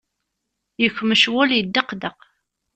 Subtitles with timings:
[0.81, 2.17] Yekmec wul yeddeqdeq.